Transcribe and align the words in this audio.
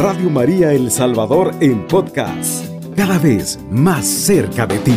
Radio 0.00 0.30
María 0.30 0.72
El 0.72 0.92
Salvador 0.92 1.56
en 1.60 1.88
podcast, 1.88 2.64
cada 2.94 3.18
vez 3.18 3.58
más 3.68 4.06
cerca 4.06 4.64
de 4.64 4.78
ti. 4.78 4.94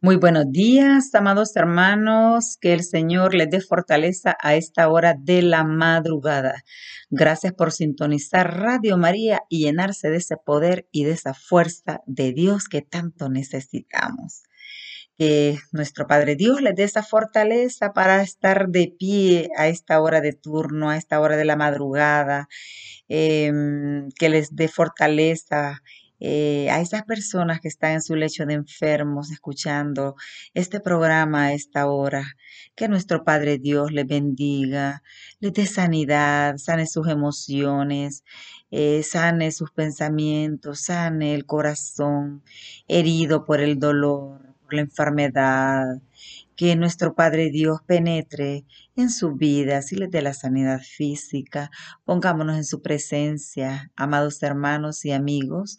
Muy 0.00 0.14
buenos 0.14 0.52
días, 0.52 1.12
amados 1.16 1.56
hermanos, 1.56 2.56
que 2.60 2.74
el 2.74 2.84
Señor 2.84 3.34
les 3.34 3.50
dé 3.50 3.60
fortaleza 3.60 4.36
a 4.40 4.54
esta 4.54 4.88
hora 4.88 5.16
de 5.18 5.42
la 5.42 5.64
madrugada. 5.64 6.62
Gracias 7.10 7.52
por 7.54 7.72
sintonizar 7.72 8.60
Radio 8.60 8.96
María 8.98 9.40
y 9.48 9.64
llenarse 9.64 10.10
de 10.10 10.18
ese 10.18 10.36
poder 10.36 10.86
y 10.92 11.02
de 11.02 11.10
esa 11.10 11.34
fuerza 11.34 12.02
de 12.06 12.32
Dios 12.32 12.68
que 12.68 12.82
tanto 12.82 13.28
necesitamos 13.28 14.44
que 15.18 15.58
nuestro 15.72 16.06
Padre 16.06 16.36
Dios 16.36 16.60
les 16.60 16.74
dé 16.74 16.84
esa 16.84 17.02
fortaleza 17.02 17.92
para 17.92 18.22
estar 18.22 18.68
de 18.68 18.94
pie 18.98 19.48
a 19.56 19.68
esta 19.68 20.00
hora 20.00 20.20
de 20.20 20.32
turno, 20.32 20.90
a 20.90 20.96
esta 20.96 21.20
hora 21.20 21.36
de 21.36 21.44
la 21.44 21.56
madrugada, 21.56 22.48
em, 23.08 24.08
que 24.18 24.28
les 24.28 24.54
dé 24.56 24.68
fortaleza 24.68 25.82
eh, 26.20 26.70
a 26.70 26.80
esas 26.80 27.02
personas 27.04 27.60
que 27.60 27.68
están 27.68 27.92
en 27.92 28.02
su 28.02 28.16
lecho 28.16 28.46
de 28.46 28.54
enfermos 28.54 29.30
escuchando 29.30 30.14
este 30.54 30.80
programa 30.80 31.46
a 31.46 31.52
esta 31.52 31.86
hora. 31.86 32.24
Que 32.74 32.88
nuestro 32.88 33.24
Padre 33.24 33.58
Dios 33.58 33.92
les 33.92 34.06
bendiga, 34.06 35.02
les 35.40 35.52
dé 35.52 35.66
sanidad, 35.66 36.56
sane 36.56 36.86
sus 36.86 37.08
emociones, 37.08 38.24
eh, 38.70 39.02
sane 39.02 39.52
sus 39.52 39.70
pensamientos, 39.72 40.80
sane 40.82 41.34
el 41.34 41.46
corazón 41.46 42.42
herido 42.88 43.44
por 43.44 43.60
el 43.60 43.78
dolor 43.78 44.43
la 44.74 44.82
enfermedad, 44.82 46.00
que 46.56 46.76
nuestro 46.76 47.14
Padre 47.14 47.50
Dios 47.50 47.80
penetre 47.86 48.64
en 48.96 49.10
su 49.10 49.34
vida, 49.34 49.82
si 49.82 49.96
les 49.96 50.10
dé 50.10 50.22
la 50.22 50.34
sanidad 50.34 50.80
física, 50.80 51.70
pongámonos 52.04 52.56
en 52.56 52.64
su 52.64 52.80
presencia, 52.80 53.90
amados 53.96 54.42
hermanos 54.42 55.04
y 55.04 55.12
amigos. 55.12 55.76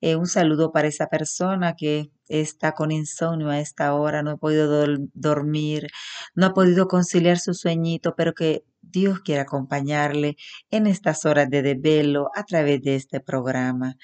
Eh, 0.00 0.16
un 0.16 0.26
saludo 0.26 0.72
para 0.72 0.88
esa 0.88 1.08
persona 1.08 1.74
que 1.76 2.10
está 2.28 2.72
con 2.72 2.92
insomnio 2.92 3.50
a 3.50 3.60
esta 3.60 3.94
hora, 3.94 4.22
no 4.22 4.32
ha 4.32 4.36
podido 4.36 4.86
dormir, 5.14 5.88
no 6.34 6.46
ha 6.46 6.54
podido 6.54 6.86
conciliar 6.86 7.38
su 7.38 7.54
sueñito, 7.54 8.14
pero 8.16 8.32
que 8.34 8.64
Dios 8.92 9.20
quiere 9.20 9.40
acompañarle 9.40 10.36
en 10.70 10.86
estas 10.86 11.24
horas 11.24 11.50
de 11.50 11.62
desvelo 11.62 12.30
a 12.34 12.44
través 12.44 12.82
de 12.82 12.96
este 12.96 13.20
programa. 13.20 13.96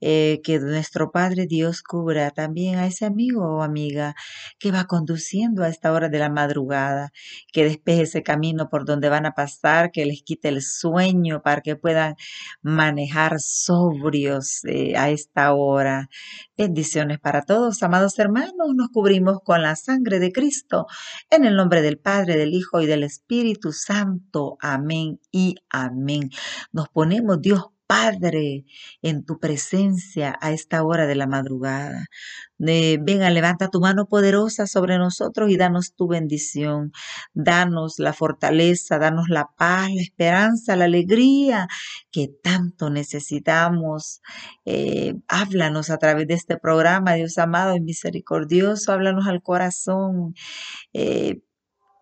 Eh, 0.00 0.40
que 0.44 0.58
nuestro 0.60 1.10
Padre 1.10 1.46
Dios 1.46 1.82
cubra 1.82 2.30
también 2.30 2.78
a 2.78 2.86
ese 2.86 3.06
amigo 3.06 3.56
o 3.56 3.62
amiga 3.62 4.14
que 4.58 4.70
va 4.70 4.84
conduciendo 4.84 5.64
a 5.64 5.68
esta 5.68 5.92
hora 5.92 6.08
de 6.08 6.18
la 6.18 6.30
madrugada, 6.30 7.10
que 7.52 7.64
despeje 7.64 8.02
ese 8.02 8.22
camino 8.22 8.68
por 8.68 8.84
donde 8.84 9.08
van 9.08 9.26
a 9.26 9.32
pasar, 9.32 9.90
que 9.90 10.06
les 10.06 10.22
quite 10.22 10.48
el 10.48 10.62
sueño 10.62 11.42
para 11.42 11.62
que 11.62 11.76
puedan 11.76 12.14
manejar 12.62 13.40
sobrios 13.40 14.64
eh, 14.64 14.96
a 14.96 15.10
esta 15.10 15.54
hora. 15.54 16.08
Bendiciones 16.56 17.18
para 17.18 17.42
todos, 17.42 17.82
amados 17.82 18.18
hermanos. 18.18 18.74
Nos 18.74 18.88
cubrimos 18.90 19.38
con 19.44 19.62
la 19.62 19.76
sangre 19.76 20.18
de 20.18 20.32
Cristo 20.32 20.86
en 21.30 21.44
el 21.44 21.56
nombre 21.56 21.82
del 21.82 21.98
Padre, 21.98 22.36
del 22.36 22.54
Hijo 22.54 22.80
y 22.80 22.86
del 22.86 23.02
Espíritu 23.02 23.72
Santo. 23.72 24.25
Amén 24.60 25.20
y 25.30 25.56
amén. 25.70 26.30
Nos 26.72 26.88
ponemos, 26.88 27.40
Dios 27.40 27.66
Padre, 27.86 28.64
en 29.02 29.24
tu 29.24 29.38
presencia 29.38 30.36
a 30.40 30.50
esta 30.52 30.82
hora 30.82 31.06
de 31.06 31.14
la 31.14 31.26
madrugada. 31.28 32.06
venga, 32.58 33.30
levanta 33.30 33.68
tu 33.68 33.80
mano 33.80 34.06
poderosa 34.06 34.66
sobre 34.66 34.98
nosotros 34.98 35.50
y 35.50 35.56
danos 35.56 35.94
tu 35.94 36.08
bendición. 36.08 36.92
Danos 37.34 37.98
la 37.98 38.12
fortaleza, 38.12 38.98
danos 38.98 39.28
la 39.28 39.50
paz, 39.56 39.90
la 39.94 40.02
esperanza, 40.02 40.74
la 40.76 40.86
alegría 40.86 41.68
que 42.10 42.28
tanto 42.28 42.90
necesitamos. 42.90 44.20
Eh, 44.64 45.14
háblanos 45.28 45.90
a 45.90 45.98
través 45.98 46.26
de 46.26 46.34
este 46.34 46.58
programa, 46.58 47.14
Dios 47.14 47.38
amado 47.38 47.76
y 47.76 47.80
misericordioso. 47.80 48.92
Háblanos 48.92 49.26
al 49.28 49.42
corazón. 49.42 50.34
Eh, 50.92 51.40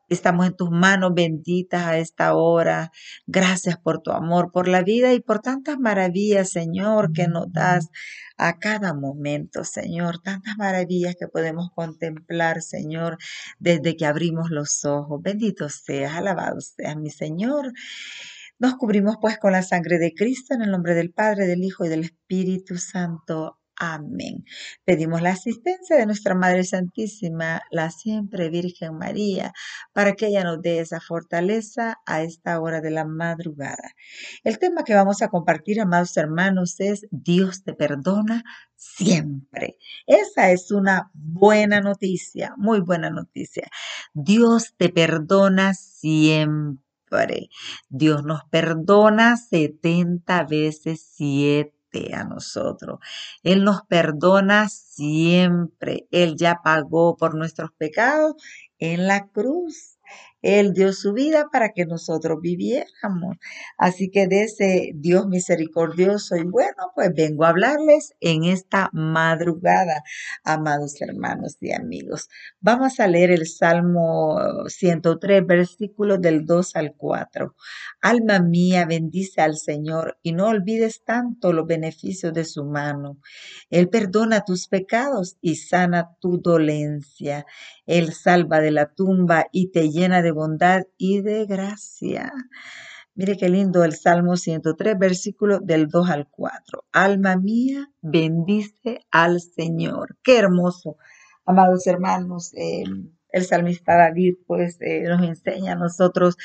Estamos 0.08 0.46
en 0.46 0.54
tus 0.54 0.70
manos 0.70 1.12
benditas 1.14 1.84
a 1.84 1.98
esta 1.98 2.34
hora. 2.34 2.90
Gracias 3.26 3.78
por 3.78 4.02
tu 4.02 4.10
amor, 4.10 4.52
por 4.52 4.68
la 4.68 4.82
vida 4.82 5.14
y 5.14 5.20
por 5.20 5.40
tantas 5.40 5.78
maravillas, 5.78 6.50
Señor, 6.50 7.12
que 7.12 7.26
nos 7.26 7.50
das 7.52 7.88
a 8.36 8.58
cada 8.58 8.92
momento, 8.94 9.64
Señor. 9.64 10.20
Tantas 10.20 10.56
maravillas 10.58 11.14
que 11.18 11.28
podemos 11.28 11.70
contemplar, 11.74 12.60
Señor, 12.60 13.16
desde 13.58 13.96
que 13.96 14.06
abrimos 14.06 14.50
los 14.50 14.84
ojos. 14.84 15.22
Bendito 15.22 15.68
seas, 15.68 16.14
alabado 16.14 16.60
seas, 16.60 16.96
mi 16.96 17.10
Señor. 17.10 17.72
Nos 18.58 18.74
cubrimos 18.76 19.16
pues 19.20 19.38
con 19.38 19.52
la 19.52 19.62
sangre 19.62 19.98
de 19.98 20.12
Cristo 20.14 20.54
en 20.54 20.62
el 20.62 20.70
nombre 20.70 20.94
del 20.94 21.12
Padre, 21.12 21.46
del 21.46 21.64
Hijo 21.64 21.84
y 21.84 21.88
del 21.88 22.04
Espíritu 22.04 22.76
Santo. 22.76 23.58
Amén. 23.76 24.44
Pedimos 24.84 25.20
la 25.20 25.30
asistencia 25.30 25.96
de 25.96 26.06
nuestra 26.06 26.36
Madre 26.36 26.62
Santísima, 26.62 27.60
la 27.72 27.90
siempre 27.90 28.48
Virgen 28.48 28.96
María, 28.96 29.52
para 29.92 30.12
que 30.14 30.28
ella 30.28 30.44
nos 30.44 30.62
dé 30.62 30.78
esa 30.78 31.00
fortaleza 31.00 31.98
a 32.06 32.22
esta 32.22 32.60
hora 32.60 32.80
de 32.80 32.90
la 32.90 33.04
madrugada. 33.04 33.94
El 34.44 34.58
tema 34.58 34.84
que 34.84 34.94
vamos 34.94 35.22
a 35.22 35.28
compartir, 35.28 35.80
amados 35.80 36.16
hermanos, 36.16 36.78
es 36.78 37.06
Dios 37.10 37.64
te 37.64 37.74
perdona 37.74 38.44
siempre. 38.76 39.76
Esa 40.06 40.52
es 40.52 40.70
una 40.70 41.10
buena 41.12 41.80
noticia, 41.80 42.54
muy 42.56 42.80
buena 42.80 43.10
noticia. 43.10 43.68
Dios 44.12 44.74
te 44.76 44.88
perdona 44.88 45.74
siempre. 45.74 47.48
Dios 47.88 48.24
nos 48.24 48.44
perdona 48.50 49.36
70 49.36 50.44
veces 50.44 51.04
7 51.16 51.73
a 52.14 52.24
nosotros. 52.24 52.98
Él 53.42 53.64
nos 53.64 53.82
perdona 53.82 54.68
siempre. 54.68 56.06
Él 56.10 56.36
ya 56.36 56.60
pagó 56.62 57.16
por 57.16 57.34
nuestros 57.34 57.70
pecados 57.78 58.34
en 58.78 59.06
la 59.06 59.28
cruz. 59.28 59.93
Él 60.44 60.74
dio 60.74 60.92
su 60.92 61.14
vida 61.14 61.48
para 61.50 61.70
que 61.70 61.86
nosotros 61.86 62.38
viviéramos. 62.42 63.38
Así 63.78 64.10
que 64.10 64.26
de 64.26 64.42
ese 64.42 64.92
Dios 64.94 65.26
misericordioso 65.26 66.36
y 66.36 66.44
bueno, 66.44 66.92
pues 66.94 67.14
vengo 67.14 67.44
a 67.44 67.48
hablarles 67.48 68.12
en 68.20 68.44
esta 68.44 68.90
madrugada, 68.92 70.02
amados 70.44 71.00
hermanos 71.00 71.56
y 71.62 71.72
amigos. 71.72 72.28
Vamos 72.60 73.00
a 73.00 73.06
leer 73.06 73.30
el 73.30 73.46
Salmo 73.46 74.38
103, 74.66 75.46
versículos 75.46 76.20
del 76.20 76.44
2 76.44 76.76
al 76.76 76.94
4. 76.94 77.56
Alma 78.02 78.38
mía, 78.38 78.84
bendice 78.84 79.40
al 79.40 79.56
Señor 79.56 80.18
y 80.22 80.32
no 80.32 80.48
olvides 80.48 81.04
tanto 81.04 81.54
los 81.54 81.66
beneficios 81.66 82.34
de 82.34 82.44
su 82.44 82.66
mano. 82.66 83.16
Él 83.70 83.88
perdona 83.88 84.44
tus 84.44 84.68
pecados 84.68 85.38
y 85.40 85.56
sana 85.56 86.10
tu 86.20 86.38
dolencia. 86.38 87.46
Él 87.86 88.12
salva 88.12 88.60
de 88.60 88.72
la 88.72 88.92
tumba 88.92 89.46
y 89.50 89.70
te 89.70 89.88
llena 89.88 90.20
de 90.20 90.33
bondad 90.34 90.82
y 90.98 91.22
de 91.22 91.46
gracia. 91.46 92.32
Mire 93.14 93.36
qué 93.36 93.48
lindo 93.48 93.84
el 93.84 93.94
Salmo 93.94 94.36
103, 94.36 94.98
versículo 94.98 95.60
del 95.60 95.88
2 95.88 96.10
al 96.10 96.28
4. 96.28 96.84
Alma 96.92 97.36
mía, 97.36 97.90
bendice 98.02 99.00
al 99.12 99.40
Señor. 99.40 100.16
Qué 100.22 100.36
hermoso, 100.38 100.96
amados 101.46 101.86
hermanos. 101.86 102.52
Eh, 102.54 102.82
el 103.34 103.44
salmista 103.44 103.96
David 103.96 104.36
pues 104.46 104.78
eh, 104.80 105.02
nos 105.02 105.20
enseña 105.22 105.72
a 105.72 105.76
nosotros 105.76 106.36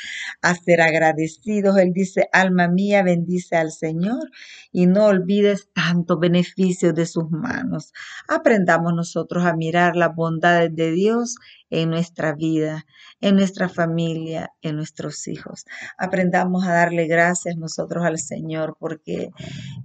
a 0.42 0.56
ser 0.56 0.82
agradecidos. 0.82 1.78
Él 1.78 1.94
dice, 1.94 2.30
alma 2.34 2.68
mía, 2.68 3.04
bendice 3.04 3.56
al 3.56 3.72
Señor 3.72 4.32
y 4.72 4.88
no 4.88 5.06
olvides 5.06 5.70
tanto 5.72 6.18
beneficio 6.18 6.92
de 6.92 7.06
sus 7.06 7.30
manos. 7.30 7.94
Aprendamos 8.28 8.96
nosotros 8.96 9.46
a 9.46 9.56
mirar 9.56 9.96
las 9.96 10.16
bondades 10.16 10.76
de 10.76 10.92
Dios 10.92 11.36
en 11.70 11.92
nuestra 11.92 12.34
vida, 12.34 12.88
en 13.22 13.36
nuestra 13.36 13.70
familia, 13.70 14.52
en 14.64 14.76
nuestros 14.76 15.28
hijos. 15.28 15.66
Aprendamos 15.96 16.66
a 16.66 16.74
darle 16.74 17.06
gracias 17.06 17.56
nosotros 17.56 18.04
al 18.04 18.18
Señor 18.18 18.78
porque 18.80 19.30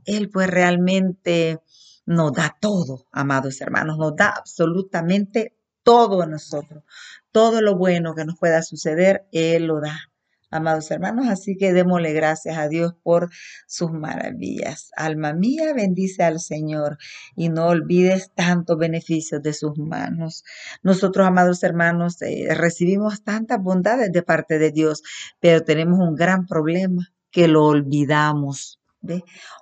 Él 0.06 0.30
pues 0.30 0.48
realmente 0.48 1.60
nos 2.06 2.32
da 2.32 2.56
todo, 2.58 3.06
amados 3.12 3.60
hermanos, 3.60 3.98
nos 3.98 4.16
da 4.16 4.30
absolutamente 4.30 5.54
todo 5.84 6.22
a 6.22 6.26
nosotros. 6.26 6.82
Todo 7.30 7.60
lo 7.60 7.76
bueno 7.76 8.14
que 8.14 8.24
nos 8.24 8.38
pueda 8.38 8.62
suceder, 8.62 9.26
Él 9.32 9.66
lo 9.66 9.80
da, 9.80 9.96
amados 10.50 10.90
hermanos. 10.90 11.28
Así 11.28 11.56
que 11.56 11.72
démosle 11.72 12.12
gracias 12.12 12.56
a 12.58 12.68
Dios 12.68 12.94
por 13.02 13.30
sus 13.66 13.92
maravillas. 13.92 14.90
Alma 14.96 15.32
mía, 15.32 15.72
bendice 15.74 16.22
al 16.22 16.40
Señor 16.40 16.98
y 17.36 17.48
no 17.48 17.66
olvides 17.66 18.32
tantos 18.34 18.78
beneficios 18.78 19.42
de 19.42 19.52
sus 19.52 19.76
manos. 19.78 20.44
Nosotros, 20.82 21.26
amados 21.26 21.62
hermanos, 21.62 22.20
eh, 22.22 22.48
recibimos 22.54 23.22
tantas 23.22 23.62
bondades 23.62 24.10
de 24.12 24.22
parte 24.22 24.58
de 24.58 24.70
Dios, 24.70 25.02
pero 25.40 25.62
tenemos 25.62 25.98
un 26.00 26.14
gran 26.14 26.46
problema 26.46 27.12
que 27.30 27.48
lo 27.48 27.64
olvidamos. 27.66 28.80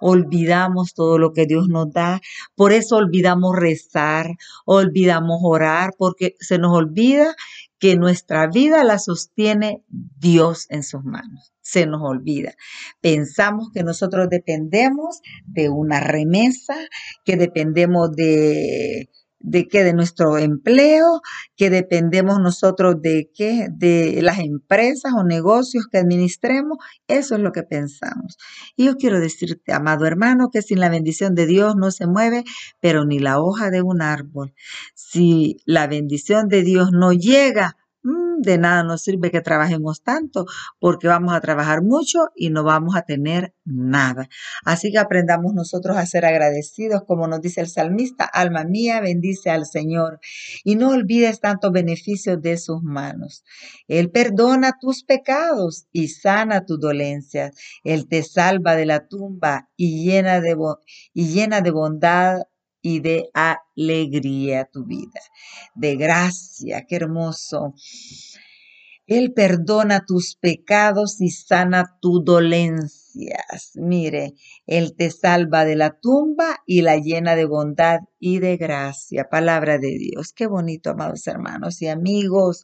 Olvidamos 0.00 0.94
todo 0.94 1.18
lo 1.18 1.32
que 1.32 1.46
Dios 1.46 1.68
nos 1.68 1.90
da, 1.92 2.20
por 2.54 2.72
eso 2.72 2.96
olvidamos 2.96 3.56
rezar, 3.56 4.36
olvidamos 4.64 5.40
orar, 5.42 5.92
porque 5.96 6.34
se 6.40 6.58
nos 6.58 6.72
olvida 6.72 7.34
que 7.78 7.96
nuestra 7.96 8.46
vida 8.46 8.84
la 8.84 8.98
sostiene 8.98 9.82
Dios 9.88 10.66
en 10.70 10.84
sus 10.84 11.02
manos. 11.02 11.52
Se 11.62 11.84
nos 11.86 12.00
olvida. 12.02 12.54
Pensamos 13.00 13.70
que 13.72 13.82
nosotros 13.82 14.28
dependemos 14.30 15.20
de 15.46 15.68
una 15.68 15.98
remesa, 15.98 16.76
que 17.24 17.36
dependemos 17.36 18.12
de 18.12 19.08
de 19.42 19.68
qué, 19.68 19.84
de 19.84 19.92
nuestro 19.92 20.38
empleo, 20.38 21.20
que 21.56 21.70
dependemos 21.70 22.40
nosotros 22.40 23.00
de 23.00 23.30
qué, 23.34 23.68
de 23.70 24.20
las 24.22 24.38
empresas 24.38 25.12
o 25.16 25.24
negocios 25.24 25.86
que 25.90 25.98
administremos, 25.98 26.78
eso 27.08 27.34
es 27.34 27.40
lo 27.40 27.52
que 27.52 27.62
pensamos. 27.62 28.38
Y 28.76 28.86
yo 28.86 28.96
quiero 28.96 29.20
decirte, 29.20 29.72
amado 29.72 30.06
hermano, 30.06 30.48
que 30.50 30.62
sin 30.62 30.80
la 30.80 30.88
bendición 30.88 31.34
de 31.34 31.46
Dios 31.46 31.74
no 31.76 31.90
se 31.90 32.06
mueve, 32.06 32.44
pero 32.80 33.04
ni 33.04 33.18
la 33.18 33.40
hoja 33.40 33.70
de 33.70 33.82
un 33.82 34.02
árbol. 34.02 34.54
Si 34.94 35.56
la 35.64 35.86
bendición 35.86 36.48
de 36.48 36.62
Dios 36.62 36.90
no 36.92 37.12
llega, 37.12 37.76
de 38.42 38.58
nada 38.58 38.82
nos 38.82 39.02
sirve 39.02 39.30
que 39.30 39.40
trabajemos 39.40 40.02
tanto 40.02 40.46
porque 40.78 41.08
vamos 41.08 41.34
a 41.34 41.40
trabajar 41.40 41.82
mucho 41.82 42.28
y 42.36 42.50
no 42.50 42.64
vamos 42.64 42.96
a 42.96 43.02
tener 43.02 43.54
nada. 43.64 44.28
Así 44.64 44.92
que 44.92 44.98
aprendamos 44.98 45.54
nosotros 45.54 45.96
a 45.96 46.06
ser 46.06 46.24
agradecidos, 46.24 47.02
como 47.06 47.26
nos 47.28 47.40
dice 47.40 47.60
el 47.60 47.68
salmista, 47.68 48.24
alma 48.24 48.64
mía, 48.64 49.00
bendice 49.00 49.50
al 49.50 49.66
Señor 49.66 50.20
y 50.64 50.76
no 50.76 50.90
olvides 50.90 51.40
tantos 51.40 51.72
beneficios 51.72 52.40
de 52.40 52.58
sus 52.58 52.82
manos. 52.82 53.44
Él 53.88 54.10
perdona 54.10 54.78
tus 54.80 55.04
pecados 55.04 55.86
y 55.92 56.08
sana 56.08 56.64
tus 56.64 56.80
dolencias. 56.80 57.52
Él 57.84 58.08
te 58.08 58.22
salva 58.22 58.76
de 58.76 58.86
la 58.86 59.06
tumba 59.06 59.68
y 59.76 60.04
llena 60.04 60.40
de, 60.40 60.56
y 61.14 61.28
llena 61.32 61.60
de 61.60 61.70
bondad 61.70 62.42
y 62.82 63.00
de 63.00 63.30
alegría 63.32 64.64
tu 64.64 64.84
vida, 64.84 65.20
de 65.74 65.96
gracia, 65.96 66.84
qué 66.86 66.96
hermoso. 66.96 67.74
Él 69.06 69.32
perdona 69.32 70.04
tus 70.06 70.36
pecados 70.36 71.20
y 71.20 71.30
sana 71.30 71.98
tu 72.00 72.20
dolencias. 72.22 73.72
Mire, 73.74 74.34
Él 74.66 74.94
te 74.96 75.10
salva 75.10 75.64
de 75.64 75.76
la 75.76 75.98
tumba 75.98 76.58
y 76.66 76.82
la 76.82 76.96
llena 76.96 77.34
de 77.34 77.44
bondad 77.44 78.00
y 78.24 78.38
de 78.38 78.56
gracia. 78.56 79.28
Palabra 79.28 79.78
de 79.78 79.98
Dios. 79.98 80.32
Qué 80.32 80.46
bonito, 80.46 80.90
amados 80.90 81.26
hermanos 81.26 81.82
y 81.82 81.88
amigos. 81.88 82.62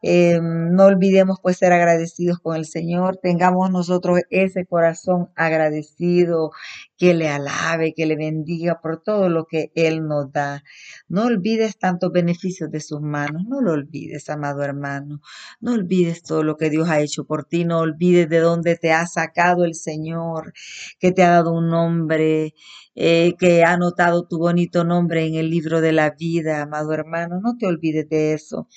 Eh, 0.00 0.38
no 0.40 0.84
olvidemos 0.84 1.38
pues 1.42 1.56
ser 1.56 1.72
agradecidos 1.72 2.38
con 2.38 2.54
el 2.54 2.66
Señor. 2.66 3.18
Tengamos 3.20 3.72
nosotros 3.72 4.20
ese 4.30 4.64
corazón 4.64 5.30
agradecido 5.34 6.52
que 6.96 7.14
le 7.14 7.28
alabe, 7.28 7.94
que 7.96 8.06
le 8.06 8.14
bendiga 8.14 8.80
por 8.80 9.02
todo 9.02 9.28
lo 9.28 9.46
que 9.46 9.72
Él 9.74 10.06
nos 10.06 10.30
da. 10.30 10.62
No 11.08 11.24
olvides 11.24 11.78
tantos 11.78 12.12
beneficios 12.12 12.70
de 12.70 12.78
sus 12.78 13.00
manos. 13.00 13.42
No 13.48 13.60
lo 13.60 13.72
olvides, 13.72 14.30
amado 14.30 14.62
hermano. 14.62 15.20
No 15.60 15.72
olvides 15.72 16.22
todo 16.22 16.44
lo 16.44 16.56
que 16.56 16.70
Dios 16.70 16.88
ha 16.88 17.00
hecho 17.00 17.24
por 17.24 17.44
ti. 17.44 17.64
No 17.64 17.80
olvides 17.80 18.28
de 18.28 18.38
dónde 18.38 18.76
te 18.76 18.92
ha 18.92 19.04
sacado 19.08 19.64
el 19.64 19.74
Señor, 19.74 20.52
que 21.00 21.10
te 21.10 21.24
ha 21.24 21.30
dado 21.30 21.52
un 21.52 21.70
nombre 21.70 22.54
eh, 22.94 23.34
que 23.38 23.64
ha 23.64 23.72
anotado 23.72 24.26
tu 24.26 24.38
bonito 24.38 24.84
nombre 24.84 24.91
en 24.98 25.34
el 25.34 25.50
libro 25.50 25.80
de 25.80 25.92
la 25.92 26.10
vida, 26.10 26.62
amado 26.62 26.92
hermano. 26.92 27.40
No 27.40 27.56
te 27.56 27.66
olvides 27.66 28.08
de 28.08 28.34
eso. 28.34 28.68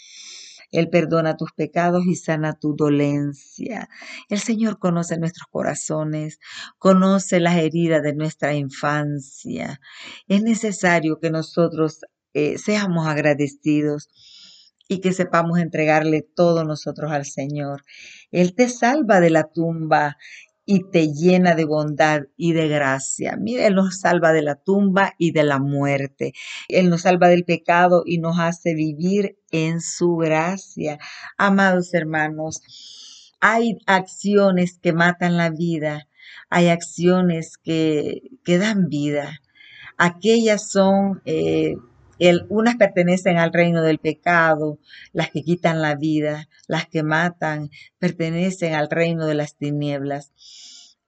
Él 0.72 0.90
perdona 0.90 1.38
tus 1.38 1.52
pecados 1.54 2.06
y 2.06 2.16
sana 2.16 2.54
tu 2.60 2.76
dolencia. 2.76 3.90
El 4.30 4.40
Señor 4.40 4.80
conoce 4.80 5.18
nuestros 5.18 5.48
corazones, 5.50 6.40
conoce 6.78 7.40
las 7.40 7.58
heridas 7.58 8.04
de 8.04 8.14
nuestra 8.14 8.54
infancia. 8.54 9.80
Es 10.28 10.42
necesario 10.42 11.20
que 11.20 11.30
nosotros 11.30 12.02
eh, 12.34 12.58
seamos 12.58 13.08
agradecidos 13.08 14.10
y 14.88 15.00
que 15.00 15.14
sepamos 15.14 15.60
entregarle 15.60 16.22
todo 16.22 16.64
nosotros 16.64 17.12
al 17.12 17.26
Señor. 17.26 17.84
Él 18.32 18.54
te 18.56 18.70
salva 18.70 19.20
de 19.20 19.30
la 19.30 19.46
tumba 19.52 20.18
y 20.66 20.90
te 20.90 21.14
llena 21.14 21.56
de 21.56 21.66
bondad 21.66 22.24
y 22.36 22.54
de 22.54 22.68
gracia. 22.68 23.38
Mira, 23.40 23.68
Él 23.68 23.76
nos 23.76 24.00
salva 24.00 24.34
de 24.34 24.42
la 24.42 24.56
tumba 24.56 25.14
y 25.18 25.32
de 25.32 25.44
la 25.44 25.60
muerte. 25.60 26.34
Él 26.68 26.90
nos 26.90 27.02
salva 27.02 27.28
del 27.28 27.46
pecado 27.46 28.04
y 28.06 28.18
nos 28.18 28.40
hace 28.40 28.74
vivir 28.74 29.38
en 29.52 29.82
su 29.82 30.16
gracia. 30.16 30.98
Amados 31.38 31.94
hermanos, 31.94 32.62
hay 33.40 33.78
acciones 33.86 34.80
que 34.82 34.94
matan 34.94 35.38
la 35.38 35.52
vida, 35.52 36.08
hay 36.50 36.70
acciones 36.70 37.58
que, 37.58 38.24
que 38.44 38.58
dan 38.58 38.90
vida. 38.90 39.42
Aquellas 39.98 40.70
son... 40.70 41.22
Eh, 41.26 41.76
unas 42.50 42.76
pertenecen 42.76 43.38
al 43.38 43.54
reino 43.54 43.82
del 43.82 44.00
pecado, 44.00 44.80
las 45.14 45.30
que 45.32 45.44
quitan 45.44 45.82
la 45.82 45.96
vida, 45.96 46.48
las 46.68 46.88
que 46.88 47.04
matan, 47.04 47.70
pertenecen 48.00 48.74
al 48.74 48.90
reino 48.90 49.26
de 49.26 49.36
las 49.36 49.56
tinieblas 49.56 50.32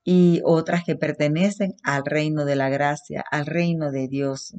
y 0.09 0.39
otras 0.45 0.86
que 0.86 0.95
pertenecen 0.95 1.75
al 1.83 2.06
reino 2.06 2.45
de 2.45 2.56
la 2.56 2.69
gracia, 2.69 3.25
al 3.30 3.45
reino 3.45 3.92
de 3.92 4.07
Dios. 4.07 4.56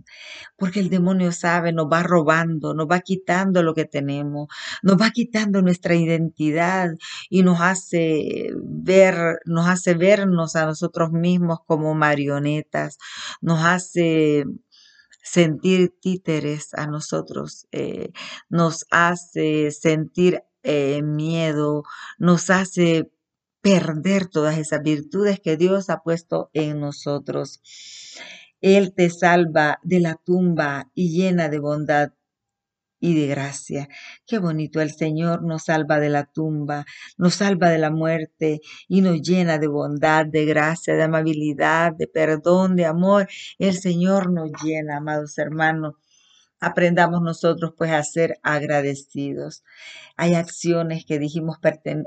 Porque 0.58 0.78
el 0.78 0.90
demonio 0.90 1.32
sabe, 1.32 1.72
nos 1.72 1.86
va 1.86 2.02
robando, 2.02 2.74
nos 2.74 2.86
va 2.86 3.00
quitando 3.00 3.62
lo 3.62 3.72
que 3.72 3.86
tenemos, 3.86 4.48
nos 4.82 5.00
va 5.00 5.10
quitando 5.10 5.62
nuestra 5.62 5.94
identidad 5.94 6.90
y 7.30 7.44
nos 7.44 7.62
hace 7.62 8.50
ver, 8.62 9.38
nos 9.46 9.66
hace 9.66 9.94
vernos 9.94 10.54
a 10.54 10.66
nosotros 10.66 11.12
mismos 11.12 11.60
como 11.66 11.94
marionetas, 11.94 12.98
nos 13.40 13.64
hace 13.64 14.44
sentir 15.30 15.94
títeres 16.00 16.74
a 16.74 16.86
nosotros, 16.86 17.66
eh, 17.72 18.10
nos 18.48 18.86
hace 18.90 19.70
sentir 19.70 20.42
eh, 20.62 21.02
miedo, 21.02 21.84
nos 22.18 22.50
hace 22.50 23.10
perder 23.60 24.26
todas 24.26 24.58
esas 24.58 24.82
virtudes 24.82 25.40
que 25.40 25.56
Dios 25.56 25.90
ha 25.90 26.02
puesto 26.02 26.50
en 26.52 26.80
nosotros. 26.80 27.60
Él 28.60 28.92
te 28.94 29.10
salva 29.10 29.78
de 29.82 30.00
la 30.00 30.14
tumba 30.14 30.90
y 30.94 31.10
llena 31.10 31.48
de 31.48 31.58
bondad 31.58 32.12
y 33.00 33.18
de 33.20 33.26
gracia. 33.26 33.88
Qué 34.26 34.38
bonito, 34.38 34.80
el 34.80 34.92
Señor 34.92 35.42
nos 35.42 35.64
salva 35.64 36.00
de 36.00 36.08
la 36.08 36.24
tumba, 36.24 36.86
nos 37.16 37.34
salva 37.34 37.70
de 37.70 37.78
la 37.78 37.90
muerte 37.90 38.60
y 38.88 39.00
nos 39.00 39.20
llena 39.22 39.58
de 39.58 39.68
bondad, 39.68 40.26
de 40.26 40.44
gracia, 40.44 40.94
de 40.94 41.02
amabilidad, 41.02 41.92
de 41.96 42.06
perdón, 42.06 42.76
de 42.76 42.86
amor. 42.86 43.28
El 43.58 43.76
Señor 43.76 44.32
nos 44.32 44.50
llena, 44.62 44.98
amados 44.98 45.38
hermanos. 45.38 45.94
Aprendamos 46.60 47.22
nosotros 47.22 47.72
pues 47.78 47.92
a 47.92 48.02
ser 48.02 48.38
agradecidos. 48.42 49.62
Hay 50.16 50.34
acciones 50.34 51.04
que 51.04 51.20
dijimos, 51.20 51.58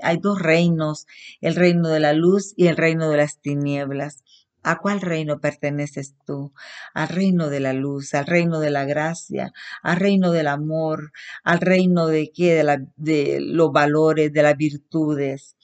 hay 0.04 0.18
dos 0.18 0.42
reinos, 0.42 1.08
el 1.40 1.56
reino 1.56 1.88
de 1.88 2.02
la 2.02 2.12
luz 2.12 2.54
y 2.58 2.68
el 2.68 2.76
reino 2.76 3.10
de 3.10 3.18
las 3.18 3.40
tinieblas. 3.40 4.24
¿A 4.64 4.78
cuál 4.78 5.02
reino 5.02 5.40
perteneces 5.40 6.16
tú? 6.26 6.54
Al 6.94 7.08
reino 7.10 7.50
de 7.50 7.60
la 7.60 7.74
luz, 7.74 8.14
al 8.14 8.28
reino 8.28 8.60
de 8.60 8.70
la 8.70 8.86
gracia, 8.86 9.54
al 9.82 9.98
reino 9.98 10.32
del 10.32 10.48
amor, 10.48 11.12
al 11.44 11.60
reino 11.60 12.08
de 12.08 12.32
qué? 12.32 12.54
De, 12.56 12.64
la, 12.64 12.78
de 12.96 13.40
los 13.42 13.72
valores, 13.72 14.32
de 14.32 14.44
las 14.44 14.56
virtudes 14.58 15.56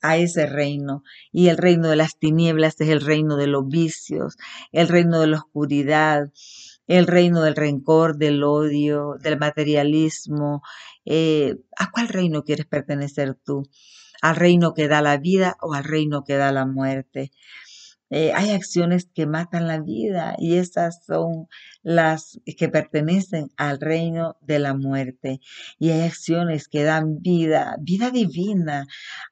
a 0.00 0.16
ese 0.16 0.46
reino. 0.46 1.02
Y 1.32 1.48
el 1.48 1.56
reino 1.56 1.88
de 1.88 1.96
las 1.96 2.18
tinieblas 2.18 2.80
es 2.80 2.88
el 2.88 3.00
reino 3.00 3.36
de 3.36 3.48
los 3.48 3.66
vicios, 3.68 4.36
el 4.72 4.88
reino 4.88 5.20
de 5.20 5.26
la 5.26 5.38
oscuridad, 5.38 6.30
el 6.86 7.06
reino 7.06 7.42
del 7.42 7.56
rencor, 7.56 8.16
del 8.16 8.44
odio, 8.44 9.16
del 9.20 9.38
materialismo. 9.38 10.62
Eh, 11.04 11.56
¿A 11.76 11.90
cuál 11.90 12.08
reino 12.08 12.44
quieres 12.44 12.66
pertenecer 12.66 13.34
tú? 13.34 13.64
¿Al 14.22 14.36
reino 14.36 14.72
que 14.74 14.88
da 14.88 15.02
la 15.02 15.18
vida 15.18 15.56
o 15.60 15.74
al 15.74 15.84
reino 15.84 16.24
que 16.24 16.36
da 16.36 16.52
la 16.52 16.66
muerte? 16.66 17.32
Eh, 18.10 18.32
hay 18.34 18.52
acciones 18.52 19.08
que 19.12 19.26
matan 19.26 19.66
la 19.66 19.80
vida 19.80 20.36
y 20.38 20.56
esas 20.56 21.04
son 21.04 21.48
las 21.82 22.40
que 22.56 22.68
pertenecen 22.68 23.50
al 23.56 23.80
reino 23.80 24.36
de 24.42 24.60
la 24.60 24.74
muerte. 24.74 25.40
Y 25.78 25.90
hay 25.90 26.02
acciones 26.02 26.68
que 26.68 26.84
dan 26.84 27.20
vida, 27.20 27.76
vida 27.80 28.10
divina. 28.10 28.86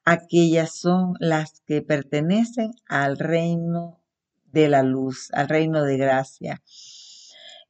Aquellas 0.04 0.74
son 0.74 1.14
las 1.20 1.62
que 1.66 1.82
pertenecen 1.82 2.72
al 2.88 3.18
reino 3.18 4.00
de 4.46 4.68
la 4.68 4.82
luz, 4.82 5.30
al 5.32 5.48
reino 5.48 5.84
de 5.84 5.96
gracia. 5.96 6.62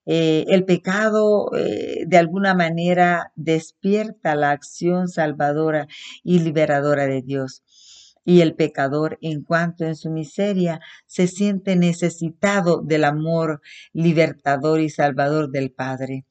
Eh, 0.06 0.44
el 0.48 0.64
pecado 0.64 1.50
eh, 1.56 2.04
de 2.06 2.18
alguna 2.18 2.54
manera 2.54 3.32
despierta 3.36 4.34
la 4.34 4.50
acción 4.50 5.08
salvadora 5.08 5.86
y 6.22 6.40
liberadora 6.40 7.06
de 7.06 7.22
Dios 7.22 7.62
y 8.24 8.40
el 8.40 8.54
pecador, 8.54 9.18
en 9.20 9.42
cuanto 9.42 9.84
en 9.84 9.96
su 9.96 10.10
miseria, 10.10 10.80
se 11.06 11.26
siente 11.26 11.76
necesitado 11.76 12.82
del 12.82 13.04
amor 13.04 13.60
libertador 13.92 14.80
y 14.80 14.90
salvador 14.90 15.50
del 15.50 15.70
Padre. 15.70 16.24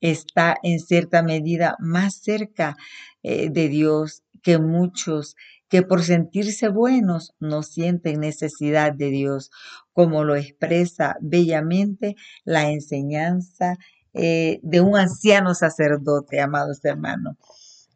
Está 0.00 0.56
en 0.62 0.80
cierta 0.80 1.22
medida 1.22 1.76
más 1.78 2.20
cerca 2.22 2.76
eh, 3.22 3.50
de 3.50 3.68
Dios 3.68 4.22
que 4.42 4.58
muchos 4.58 5.36
que 5.68 5.82
por 5.82 6.02
sentirse 6.02 6.68
buenos 6.68 7.32
no 7.38 7.62
sienten 7.62 8.20
necesidad 8.20 8.92
de 8.92 9.10
Dios, 9.10 9.50
como 9.92 10.24
lo 10.24 10.34
expresa 10.34 11.16
bellamente 11.20 12.16
la 12.44 12.70
enseñanza 12.70 13.76
eh, 14.12 14.58
de 14.64 14.80
un 14.80 14.96
anciano 14.96 15.54
sacerdote, 15.54 16.40
amados 16.40 16.84
hermanos. 16.84 17.36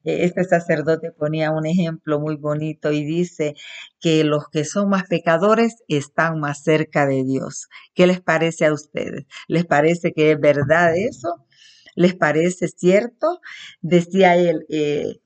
E, 0.04 0.24
este 0.24 0.44
sacerdote 0.44 1.10
ponía 1.12 1.50
un 1.50 1.66
ejemplo 1.66 2.20
muy 2.20 2.36
bonito 2.36 2.92
y 2.92 3.04
dice 3.04 3.54
que 4.00 4.24
los 4.24 4.48
que 4.48 4.64
son 4.64 4.88
más 4.90 5.04
pecadores 5.04 5.82
están 5.88 6.40
más 6.40 6.62
cerca 6.62 7.06
de 7.06 7.24
Dios. 7.24 7.68
¿Qué 7.94 8.06
les 8.06 8.20
parece 8.20 8.66
a 8.66 8.72
ustedes? 8.72 9.24
¿Les 9.48 9.64
parece 9.66 10.12
que 10.12 10.32
es 10.32 10.40
verdad 10.40 10.96
eso? 10.96 11.46
¿Les 11.94 12.14
parece 12.14 12.68
cierto? 12.68 13.40
Decía 13.80 14.36
él, 14.36 14.66
eh, 14.68 15.20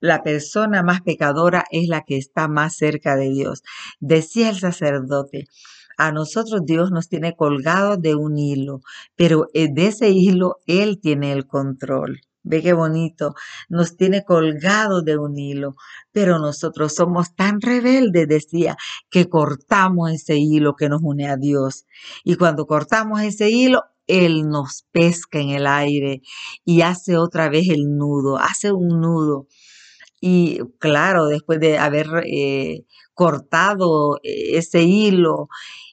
la 0.00 0.22
persona 0.22 0.82
más 0.82 1.00
pecadora 1.02 1.64
es 1.70 1.88
la 1.88 2.02
que 2.02 2.16
está 2.16 2.48
más 2.48 2.76
cerca 2.76 3.16
de 3.16 3.30
Dios. 3.30 3.62
Decía 4.00 4.50
el 4.50 4.58
sacerdote, 4.58 5.46
a 5.96 6.12
nosotros 6.12 6.62
Dios 6.64 6.92
nos 6.92 7.08
tiene 7.08 7.34
colgados 7.34 8.00
de 8.00 8.14
un 8.14 8.38
hilo, 8.38 8.80
pero 9.16 9.48
eh, 9.54 9.68
de 9.72 9.88
ese 9.88 10.10
hilo 10.10 10.58
Él 10.66 11.00
tiene 11.00 11.32
el 11.32 11.46
control. 11.46 12.20
Ve 12.48 12.62
qué 12.62 12.72
bonito, 12.72 13.34
nos 13.68 13.96
tiene 13.98 14.24
colgado 14.24 15.02
de 15.02 15.18
un 15.18 15.38
hilo, 15.38 15.76
pero 16.12 16.38
nosotros 16.38 16.94
somos 16.94 17.34
tan 17.34 17.60
rebeldes, 17.60 18.26
decía, 18.26 18.76
que 19.10 19.28
cortamos 19.28 20.10
ese 20.12 20.36
hilo 20.36 20.74
que 20.74 20.88
nos 20.88 21.02
une 21.02 21.28
a 21.28 21.36
Dios. 21.36 21.84
Y 22.24 22.36
cuando 22.36 22.66
cortamos 22.66 23.20
ese 23.20 23.50
hilo, 23.50 23.82
Él 24.06 24.48
nos 24.48 24.86
pesca 24.92 25.40
en 25.40 25.50
el 25.50 25.66
aire 25.66 26.22
y 26.64 26.80
hace 26.80 27.18
otra 27.18 27.50
vez 27.50 27.68
el 27.68 27.96
nudo, 27.98 28.38
hace 28.38 28.72
un 28.72 28.98
nudo. 28.98 29.46
Y 30.20 30.60
claro, 30.78 31.26
después 31.26 31.60
de 31.60 31.78
haber 31.78 32.06
eh, 32.24 32.86
cortado 33.12 34.16
eh, 34.22 34.56
ese 34.56 34.82
hilo 34.84 35.48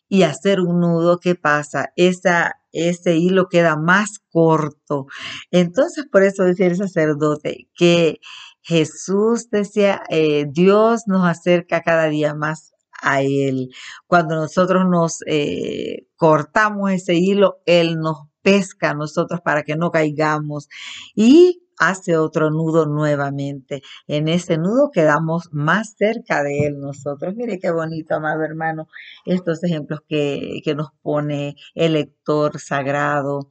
y 0.08 0.24
hacer 0.24 0.62
un 0.62 0.80
nudo, 0.80 1.20
¿qué 1.20 1.36
pasa? 1.36 1.92
Esa, 1.98 2.54
ese 2.76 3.16
hilo 3.18 3.48
queda 3.50 3.78
más 3.78 4.20
corto. 4.30 5.08
Entonces, 5.52 6.06
por 6.12 6.24
eso 6.24 6.44
decía 6.44 6.68
el 6.68 6.78
sacerdote 6.78 7.70
que 7.76 8.20
Jesús 8.62 9.50
decía, 9.50 10.02
eh, 10.10 10.46
Dios 10.50 11.04
nos 11.08 11.26
acerca 11.26 11.82
cada 11.82 12.08
día 12.08 12.34
más 12.34 12.74
a 13.02 13.22
Él. 13.22 13.70
Cuando 14.08 14.36
nosotros 14.36 14.86
nos 14.90 15.20
eh, 15.28 16.08
cortamos 16.16 16.92
ese 16.92 17.16
hilo, 17.16 17.58
Él 17.66 17.98
nos 18.00 18.18
pesca 18.42 18.92
a 18.92 18.94
nosotros 18.96 19.42
para 19.42 19.64
que 19.64 19.76
no 19.76 19.92
caigamos. 19.92 20.68
Y 21.16 21.65
hace 21.78 22.18
otro 22.18 22.50
nudo 22.50 22.86
nuevamente. 22.86 23.82
En 24.08 24.28
ese 24.28 24.58
nudo 24.58 24.92
quedamos 24.92 25.50
más 25.52 25.96
cerca 25.98 26.44
de 26.44 26.68
Él 26.68 26.80
nosotros. 26.80 27.36
Mire 27.36 27.60
qué 27.60 27.72
bonito, 27.72 28.16
amado 28.16 28.44
hermano, 28.44 28.88
estos 29.26 29.64
ejemplos 29.64 30.02
que, 30.08 30.62
nos 30.76 30.90
pone 31.02 31.56
el 31.74 31.94
lector 31.94 32.60
sagrado. 32.60 33.50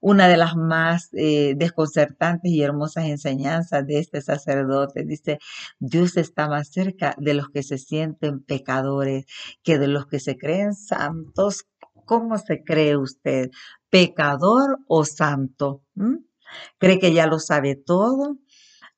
Una 0.00 0.28
de 0.28 0.36
las 0.36 0.56
más 0.56 1.10
eh, 1.12 1.54
desconcertantes 1.56 2.50
y 2.50 2.62
hermosas 2.62 3.06
enseñanzas 3.06 3.86
de 3.86 3.98
este 3.98 4.20
sacerdote 4.22 5.04
dice, 5.04 5.38
Dios 5.78 6.16
está 6.16 6.48
más 6.48 6.68
cerca 6.68 7.14
de 7.18 7.34
los 7.34 7.48
que 7.48 7.62
se 7.62 7.78
sienten 7.78 8.42
pecadores 8.42 9.26
que 9.62 9.78
de 9.78 9.88
los 9.88 10.06
que 10.06 10.20
se 10.20 10.36
creen 10.36 10.74
santos. 10.74 11.66
¿Cómo 12.04 12.38
se 12.38 12.62
cree 12.62 12.96
usted? 12.96 13.50
¿Pecador 13.90 14.78
o 14.86 15.04
santo? 15.04 15.82
¿Mm? 15.94 16.25
¿Cree 16.78 16.98
que 16.98 17.12
ya 17.12 17.26
lo 17.26 17.38
sabe 17.38 17.76
todo? 17.76 18.36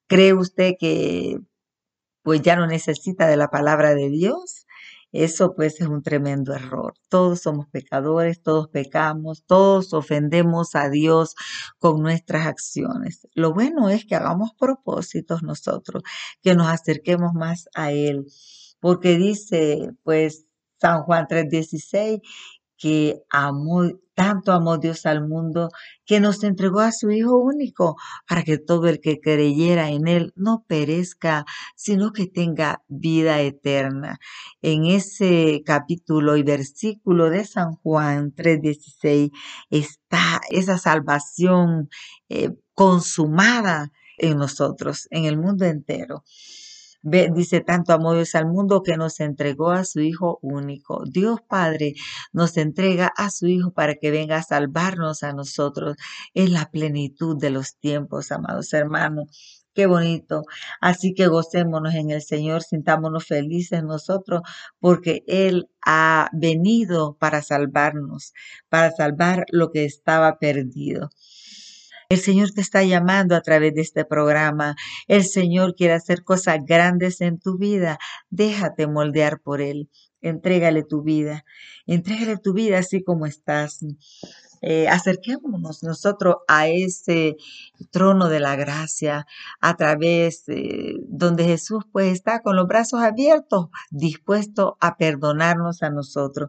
¿Cree 0.08 0.34
usted 0.34 0.74
que 0.78 1.38
pues 2.22 2.42
ya 2.42 2.56
no 2.56 2.66
necesita 2.66 3.26
de 3.28 3.36
la 3.36 3.48
palabra 3.48 3.94
de 3.94 4.10
Dios? 4.10 4.66
Eso 5.12 5.54
pues 5.54 5.80
es 5.80 5.88
un 5.88 6.02
tremendo 6.02 6.54
error. 6.54 6.94
Todos 7.08 7.40
somos 7.40 7.66
pecadores, 7.68 8.42
todos 8.42 8.68
pecamos, 8.68 9.44
todos 9.46 9.94
ofendemos 9.94 10.74
a 10.74 10.90
Dios 10.90 11.34
con 11.78 12.02
nuestras 12.02 12.46
acciones. 12.46 13.26
Lo 13.34 13.54
bueno 13.54 13.88
es 13.88 14.04
que 14.04 14.16
hagamos 14.16 14.50
propósitos 14.58 15.42
nosotros, 15.42 16.02
que 16.42 16.54
nos 16.54 16.68
acerquemos 16.68 17.32
más 17.34 17.68
a 17.74 17.92
Él, 17.92 18.26
porque 18.80 19.16
dice 19.16 19.90
pues 20.04 20.46
San 20.80 21.02
Juan 21.04 21.26
3:16 21.28 22.20
que 22.78 23.20
amó, 23.28 23.90
tanto 24.14 24.52
amó 24.52 24.78
Dios 24.78 25.04
al 25.06 25.26
mundo 25.26 25.70
que 26.06 26.20
nos 26.20 26.42
entregó 26.44 26.80
a 26.80 26.92
su 26.92 27.10
Hijo 27.10 27.36
único 27.36 27.96
para 28.28 28.44
que 28.44 28.58
todo 28.58 28.88
el 28.88 29.00
que 29.00 29.20
creyera 29.20 29.90
en 29.90 30.08
Él 30.08 30.32
no 30.36 30.64
perezca, 30.66 31.44
sino 31.76 32.12
que 32.12 32.26
tenga 32.26 32.82
vida 32.88 33.40
eterna. 33.40 34.18
En 34.62 34.86
ese 34.86 35.62
capítulo 35.66 36.36
y 36.36 36.42
versículo 36.42 37.30
de 37.30 37.44
San 37.44 37.74
Juan 37.76 38.32
3:16 38.34 39.30
está 39.70 40.40
esa 40.50 40.78
salvación 40.78 41.88
eh, 42.28 42.50
consumada 42.74 43.92
en 44.18 44.38
nosotros, 44.38 45.06
en 45.10 45.24
el 45.24 45.36
mundo 45.36 45.64
entero 45.64 46.24
dice, 47.02 47.60
tanto 47.60 47.92
amó 47.92 48.12
al 48.12 48.46
mundo 48.46 48.82
que 48.82 48.96
nos 48.96 49.20
entregó 49.20 49.70
a 49.70 49.84
su 49.84 50.00
Hijo 50.00 50.38
único. 50.42 51.04
Dios 51.06 51.40
Padre 51.48 51.94
nos 52.32 52.56
entrega 52.56 53.12
a 53.16 53.30
su 53.30 53.46
Hijo 53.46 53.72
para 53.72 53.94
que 53.94 54.10
venga 54.10 54.36
a 54.36 54.42
salvarnos 54.42 55.22
a 55.22 55.32
nosotros 55.32 55.96
en 56.34 56.52
la 56.52 56.70
plenitud 56.70 57.36
de 57.38 57.50
los 57.50 57.76
tiempos, 57.78 58.32
amados 58.32 58.72
hermanos. 58.72 59.28
Qué 59.74 59.86
bonito. 59.86 60.42
Así 60.80 61.14
que 61.14 61.28
gocémonos 61.28 61.94
en 61.94 62.10
el 62.10 62.20
Señor, 62.22 62.62
sintámonos 62.64 63.26
felices 63.26 63.84
nosotros, 63.84 64.42
porque 64.80 65.22
Él 65.28 65.68
ha 65.86 66.28
venido 66.32 67.16
para 67.20 67.42
salvarnos, 67.42 68.32
para 68.68 68.90
salvar 68.90 69.44
lo 69.52 69.70
que 69.70 69.84
estaba 69.84 70.38
perdido. 70.40 71.10
El 72.10 72.20
Señor 72.20 72.52
te 72.52 72.62
está 72.62 72.82
llamando 72.84 73.36
a 73.36 73.42
través 73.42 73.74
de 73.74 73.82
este 73.82 74.06
programa. 74.06 74.76
El 75.08 75.26
Señor 75.26 75.74
quiere 75.74 75.92
hacer 75.92 76.24
cosas 76.24 76.60
grandes 76.64 77.20
en 77.20 77.38
tu 77.38 77.58
vida. 77.58 77.98
Déjate 78.30 78.86
moldear 78.86 79.42
por 79.42 79.60
Él. 79.60 79.90
Entrégale 80.22 80.84
tu 80.84 81.02
vida. 81.02 81.44
Entrégale 81.86 82.38
tu 82.38 82.54
vida 82.54 82.78
así 82.78 83.04
como 83.04 83.26
estás. 83.26 83.80
Eh, 84.62 84.88
acerquémonos 84.88 85.82
nosotros 85.82 86.36
a 86.48 86.68
ese 86.68 87.36
trono 87.90 88.28
de 88.28 88.40
la 88.40 88.56
gracia 88.56 89.26
a 89.60 89.76
través 89.76 90.44
donde 91.08 91.44
Jesús 91.44 91.84
pues 91.92 92.12
está 92.12 92.40
con 92.40 92.56
los 92.56 92.66
brazos 92.66 93.00
abiertos, 93.00 93.66
dispuesto 93.90 94.76
a 94.80 94.96
perdonarnos 94.96 95.82
a 95.82 95.90
nosotros, 95.90 96.48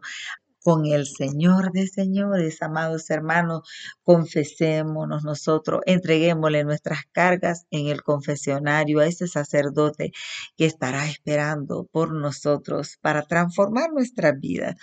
con 0.62 0.86
el 0.86 1.06
Señor 1.06 1.72
de 1.72 1.86
señores, 1.86 2.62
amados 2.62 3.10
hermanos, 3.10 3.62
confesémonos 4.02 5.24
nosotros, 5.24 5.80
entreguémosle 5.86 6.64
nuestras 6.64 7.00
cargas 7.12 7.66
en 7.70 7.88
el 7.88 8.02
confesionario 8.02 9.00
a 9.00 9.06
ese 9.06 9.26
sacerdote 9.28 10.12
que 10.56 10.66
estará 10.66 11.08
esperando 11.08 11.88
por 11.90 12.12
nosotros 12.12 12.98
para 13.00 13.22
transformar 13.22 13.90
nuestra 13.92 14.32
vida. 14.32 14.76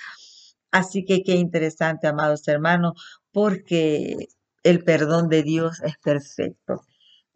Así 0.71 1.05
que 1.05 1.23
qué 1.23 1.35
interesante, 1.35 2.07
amados 2.07 2.47
hermanos, 2.47 2.93
porque 3.31 4.29
el 4.63 4.83
perdón 4.83 5.29
de 5.29 5.43
Dios 5.43 5.81
es 5.83 5.97
perfecto. 5.97 6.83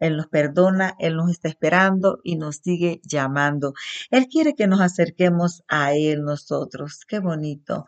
Él 0.00 0.16
nos 0.16 0.26
perdona, 0.26 0.96
Él 0.98 1.16
nos 1.16 1.30
está 1.30 1.48
esperando 1.48 2.18
y 2.24 2.36
nos 2.36 2.56
sigue 2.56 3.00
llamando. 3.04 3.72
Él 4.10 4.26
quiere 4.26 4.54
que 4.54 4.66
nos 4.66 4.80
acerquemos 4.80 5.62
a 5.68 5.94
Él 5.94 6.24
nosotros. 6.24 7.04
Qué 7.06 7.20
bonito. 7.20 7.86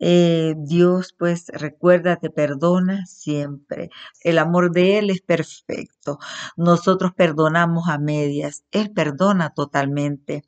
Eh, 0.00 0.54
Dios 0.58 1.14
pues 1.18 1.48
recuerda, 1.48 2.16
te 2.16 2.30
perdona 2.30 3.04
siempre. 3.06 3.90
El 4.22 4.38
amor 4.38 4.70
de 4.72 4.98
Él 4.98 5.10
es 5.10 5.20
perfecto. 5.22 6.18
Nosotros 6.56 7.12
perdonamos 7.16 7.88
a 7.88 7.98
medias. 7.98 8.64
Él 8.70 8.92
perdona 8.92 9.50
totalmente 9.54 10.44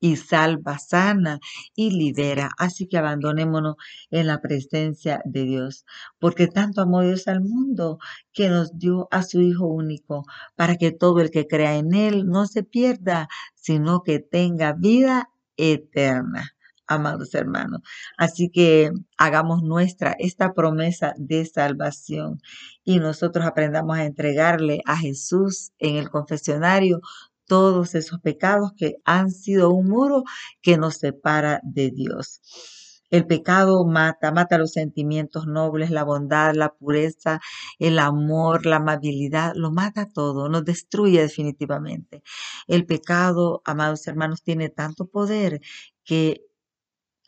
y 0.00 0.16
salva, 0.16 0.78
sana 0.78 1.40
y 1.76 1.90
libera. 1.92 2.50
Así 2.58 2.86
que 2.88 2.98
abandonémonos 2.98 3.76
en 4.10 4.26
la 4.26 4.40
presencia 4.40 5.20
de 5.24 5.44
Dios, 5.44 5.84
porque 6.18 6.48
tanto 6.48 6.82
amó 6.82 7.02
Dios 7.02 7.28
al 7.28 7.42
mundo 7.42 7.98
que 8.32 8.48
nos 8.48 8.78
dio 8.78 9.08
a 9.10 9.22
su 9.22 9.40
Hijo 9.42 9.66
único, 9.66 10.24
para 10.56 10.76
que 10.76 10.90
todo 10.92 11.20
el 11.20 11.30
que 11.30 11.46
crea 11.46 11.76
en 11.76 11.94
Él 11.94 12.26
no 12.26 12.46
se 12.46 12.62
pierda, 12.64 13.28
sino 13.54 14.02
que 14.02 14.20
tenga 14.20 14.72
vida 14.72 15.30
eterna 15.56 16.54
amados 16.90 17.34
hermanos. 17.34 17.80
Así 18.18 18.50
que 18.50 18.90
hagamos 19.16 19.62
nuestra 19.62 20.14
esta 20.18 20.52
promesa 20.52 21.14
de 21.16 21.46
salvación 21.46 22.40
y 22.84 22.98
nosotros 22.98 23.46
aprendamos 23.46 23.96
a 23.96 24.04
entregarle 24.04 24.82
a 24.84 24.96
Jesús 24.96 25.70
en 25.78 25.96
el 25.96 26.10
confesionario 26.10 27.00
todos 27.46 27.94
esos 27.94 28.20
pecados 28.20 28.72
que 28.76 28.96
han 29.04 29.30
sido 29.30 29.70
un 29.70 29.88
muro 29.88 30.24
que 30.62 30.78
nos 30.78 30.96
separa 30.96 31.60
de 31.62 31.90
Dios. 31.90 32.40
El 33.10 33.26
pecado 33.26 33.84
mata, 33.84 34.30
mata 34.30 34.56
los 34.56 34.72
sentimientos 34.72 35.46
nobles, 35.46 35.90
la 35.90 36.04
bondad, 36.04 36.54
la 36.54 36.72
pureza, 36.74 37.40
el 37.80 37.98
amor, 37.98 38.66
la 38.66 38.76
amabilidad, 38.76 39.52
lo 39.56 39.72
mata 39.72 40.06
todo, 40.06 40.48
nos 40.48 40.64
destruye 40.64 41.20
definitivamente. 41.20 42.22
El 42.68 42.86
pecado, 42.86 43.62
amados 43.64 44.06
hermanos, 44.06 44.42
tiene 44.42 44.68
tanto 44.68 45.06
poder 45.06 45.60
que 46.04 46.42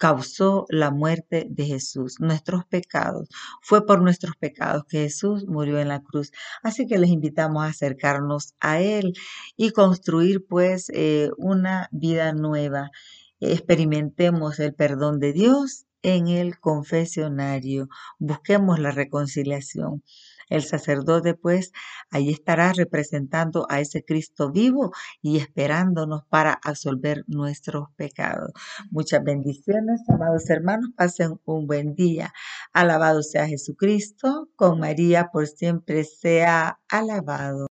causó 0.02 0.66
la 0.68 0.90
muerte 0.90 1.46
de 1.48 1.64
Jesús, 1.64 2.16
nuestros 2.18 2.64
pecados. 2.64 3.28
Fue 3.60 3.86
por 3.86 4.02
nuestros 4.02 4.34
pecados 4.34 4.82
que 4.88 5.02
Jesús 5.02 5.46
murió 5.46 5.78
en 5.78 5.86
la 5.86 6.02
cruz. 6.02 6.32
Así 6.64 6.88
que 6.88 6.98
les 6.98 7.10
invitamos 7.10 7.62
a 7.62 7.68
acercarnos 7.68 8.54
a 8.58 8.80
Él 8.80 9.12
y 9.56 9.70
construir 9.70 10.44
pues 10.48 10.90
eh, 10.92 11.30
una 11.36 11.88
vida 11.92 12.32
nueva. 12.32 12.90
Experimentemos 13.38 14.58
el 14.58 14.74
perdón 14.74 15.20
de 15.20 15.32
Dios 15.32 15.86
en 16.02 16.28
el 16.28 16.58
confesionario. 16.58 17.88
Busquemos 18.18 18.78
la 18.78 18.90
reconciliación. 18.90 20.02
El 20.48 20.62
sacerdote, 20.62 21.34
pues, 21.34 21.72
ahí 22.10 22.30
estará 22.30 22.72
representando 22.74 23.66
a 23.70 23.80
ese 23.80 24.04
Cristo 24.04 24.50
vivo 24.52 24.92
y 25.22 25.38
esperándonos 25.38 26.24
para 26.28 26.52
absolver 26.52 27.24
nuestros 27.26 27.88
pecados. 27.96 28.52
Muchas 28.90 29.24
bendiciones, 29.24 30.02
amados 30.08 30.50
hermanos. 30.50 30.90
Pasen 30.94 31.40
un 31.46 31.66
buen 31.66 31.94
día. 31.94 32.34
Alabado 32.74 33.22
sea 33.22 33.46
Jesucristo. 33.46 34.50
Con 34.54 34.78
María 34.78 35.30
por 35.32 35.46
siempre 35.46 36.04
sea 36.04 36.80
alabado. 36.90 37.68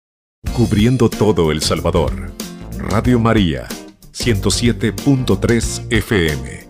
Cubriendo 0.56 1.11
todo 1.11 1.50
El 1.50 1.62
Salvador. 1.62 2.30
Radio 2.78 3.18
María, 3.18 3.66
107.3 4.12 5.87
FM. 5.90 6.67